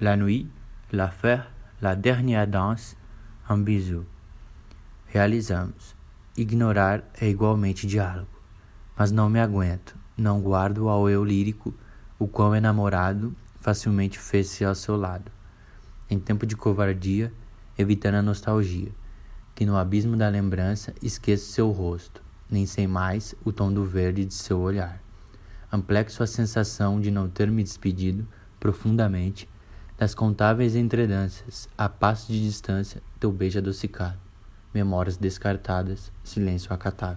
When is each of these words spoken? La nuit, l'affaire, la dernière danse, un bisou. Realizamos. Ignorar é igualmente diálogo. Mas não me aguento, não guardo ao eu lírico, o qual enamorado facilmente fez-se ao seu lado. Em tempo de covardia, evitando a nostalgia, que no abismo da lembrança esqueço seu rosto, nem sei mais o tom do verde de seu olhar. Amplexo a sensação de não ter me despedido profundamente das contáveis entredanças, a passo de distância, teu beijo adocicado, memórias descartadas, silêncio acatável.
La 0.00 0.16
nuit, 0.16 0.48
l'affaire, 0.92 1.50
la 1.82 1.94
dernière 1.94 2.46
danse, 2.46 2.96
un 3.50 3.58
bisou. 3.58 4.06
Realizamos. 5.12 5.94
Ignorar 6.34 7.02
é 7.20 7.28
igualmente 7.28 7.86
diálogo. 7.86 8.30
Mas 8.96 9.12
não 9.12 9.28
me 9.28 9.38
aguento, 9.38 9.94
não 10.16 10.40
guardo 10.40 10.88
ao 10.88 11.06
eu 11.10 11.22
lírico, 11.22 11.74
o 12.18 12.26
qual 12.26 12.56
enamorado 12.56 13.36
facilmente 13.60 14.18
fez-se 14.18 14.64
ao 14.64 14.74
seu 14.74 14.96
lado. 14.96 15.30
Em 16.08 16.18
tempo 16.18 16.46
de 16.46 16.56
covardia, 16.56 17.30
evitando 17.76 18.14
a 18.14 18.22
nostalgia, 18.22 18.92
que 19.54 19.66
no 19.66 19.76
abismo 19.76 20.16
da 20.16 20.30
lembrança 20.30 20.94
esqueço 21.02 21.52
seu 21.52 21.70
rosto, 21.70 22.22
nem 22.50 22.64
sei 22.64 22.86
mais 22.86 23.34
o 23.44 23.52
tom 23.52 23.70
do 23.70 23.84
verde 23.84 24.24
de 24.24 24.32
seu 24.32 24.60
olhar. 24.60 24.98
Amplexo 25.70 26.22
a 26.22 26.26
sensação 26.26 26.98
de 26.98 27.10
não 27.10 27.28
ter 27.28 27.50
me 27.50 27.62
despedido 27.62 28.26
profundamente 28.58 29.46
das 30.00 30.14
contáveis 30.14 30.76
entredanças, 30.76 31.68
a 31.76 31.86
passo 31.86 32.32
de 32.32 32.42
distância, 32.42 33.02
teu 33.20 33.30
beijo 33.30 33.58
adocicado, 33.58 34.16
memórias 34.72 35.18
descartadas, 35.18 36.10
silêncio 36.24 36.72
acatável. 36.72 37.08